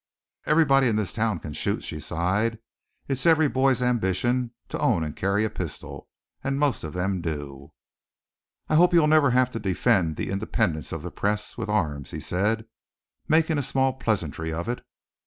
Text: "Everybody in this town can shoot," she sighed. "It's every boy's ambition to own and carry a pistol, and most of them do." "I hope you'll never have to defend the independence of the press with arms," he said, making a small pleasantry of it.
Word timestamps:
"Everybody 0.47 0.87
in 0.87 0.95
this 0.95 1.13
town 1.13 1.37
can 1.37 1.53
shoot," 1.53 1.83
she 1.83 1.99
sighed. 1.99 2.57
"It's 3.07 3.27
every 3.27 3.47
boy's 3.47 3.83
ambition 3.83 4.49
to 4.69 4.79
own 4.79 5.03
and 5.03 5.15
carry 5.15 5.45
a 5.45 5.49
pistol, 5.51 6.09
and 6.43 6.57
most 6.57 6.83
of 6.83 6.93
them 6.93 7.21
do." 7.21 7.71
"I 8.67 8.73
hope 8.77 8.93
you'll 8.95 9.05
never 9.05 9.29
have 9.29 9.51
to 9.51 9.59
defend 9.59 10.15
the 10.15 10.31
independence 10.31 10.91
of 10.91 11.03
the 11.03 11.11
press 11.11 11.55
with 11.55 11.69
arms," 11.69 12.09
he 12.09 12.19
said, 12.19 12.65
making 13.27 13.59
a 13.59 13.61
small 13.61 13.93
pleasantry 13.93 14.51
of 14.51 14.67
it. 14.67 14.83